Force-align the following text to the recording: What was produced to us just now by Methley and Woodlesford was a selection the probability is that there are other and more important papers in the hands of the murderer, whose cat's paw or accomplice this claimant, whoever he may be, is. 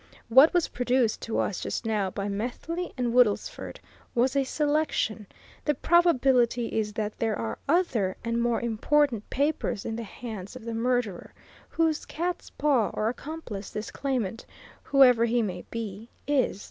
What 0.29 0.51
was 0.51 0.69
produced 0.69 1.21
to 1.21 1.37
us 1.37 1.59
just 1.59 1.85
now 1.85 2.09
by 2.09 2.27
Methley 2.27 2.91
and 2.97 3.13
Woodlesford 3.13 3.79
was 4.15 4.35
a 4.35 4.43
selection 4.43 5.27
the 5.63 5.75
probability 5.75 6.69
is 6.69 6.93
that 6.93 7.19
there 7.19 7.37
are 7.37 7.59
other 7.69 8.17
and 8.23 8.41
more 8.41 8.59
important 8.59 9.29
papers 9.29 9.85
in 9.85 9.95
the 9.95 10.01
hands 10.01 10.55
of 10.55 10.65
the 10.65 10.73
murderer, 10.73 11.35
whose 11.69 12.07
cat's 12.07 12.49
paw 12.49 12.89
or 12.95 13.09
accomplice 13.09 13.69
this 13.69 13.91
claimant, 13.91 14.43
whoever 14.81 15.25
he 15.25 15.43
may 15.43 15.61
be, 15.69 16.09
is. 16.25 16.59